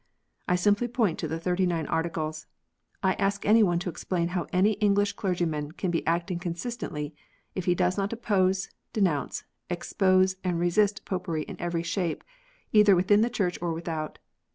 I 0.47 0.55
simply 0.55 0.87
point 0.87 1.19
to 1.19 1.27
the 1.27 1.39
Thirty 1.39 1.67
nine 1.67 1.85
Articles. 1.85 2.47
I 3.03 3.13
ask 3.19 3.45
any 3.45 3.61
one 3.61 3.77
to 3.77 3.89
explain 3.91 4.29
how 4.29 4.47
any 4.51 4.71
English 4.81 5.13
clergyman 5.13 5.73
can 5.73 5.91
be 5.91 6.03
acting 6.07 6.39
consistently, 6.39 7.13
if 7.53 7.65
he 7.65 7.75
does 7.75 7.99
not 7.99 8.11
oppose, 8.11 8.71
denounce, 8.93 9.43
expose, 9.69 10.37
and 10.43 10.59
resist 10.59 11.05
Popery 11.05 11.43
in 11.43 11.55
every 11.61 11.83
shape, 11.83 12.23
either 12.71 12.95
within 12.95 13.21
the 13.21 13.29
Church 13.29 13.59
or 13.61 13.73
without. 13.73 14.17